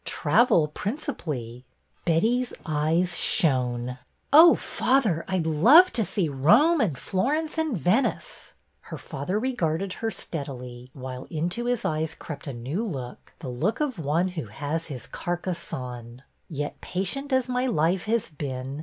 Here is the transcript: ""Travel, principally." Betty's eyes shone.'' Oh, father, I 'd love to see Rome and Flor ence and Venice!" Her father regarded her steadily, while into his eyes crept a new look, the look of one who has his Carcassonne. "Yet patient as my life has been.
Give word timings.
""Travel, 0.21 0.67
principally." 0.67 1.63
Betty's 2.05 2.53
eyes 2.65 3.19
shone.'' 3.19 3.99
Oh, 4.33 4.55
father, 4.55 5.23
I 5.27 5.37
'd 5.37 5.45
love 5.45 5.93
to 5.93 6.03
see 6.03 6.27
Rome 6.27 6.81
and 6.81 6.97
Flor 6.97 7.35
ence 7.35 7.59
and 7.59 7.77
Venice!" 7.77 8.53
Her 8.89 8.97
father 8.97 9.37
regarded 9.37 9.93
her 10.01 10.09
steadily, 10.09 10.89
while 10.93 11.25
into 11.25 11.65
his 11.65 11.85
eyes 11.85 12.15
crept 12.15 12.47
a 12.47 12.51
new 12.53 12.83
look, 12.83 13.33
the 13.41 13.49
look 13.49 13.79
of 13.79 13.99
one 13.99 14.29
who 14.29 14.45
has 14.47 14.87
his 14.87 15.05
Carcassonne. 15.05 16.23
"Yet 16.49 16.81
patient 16.81 17.31
as 17.31 17.47
my 17.47 17.67
life 17.67 18.05
has 18.05 18.31
been. 18.31 18.79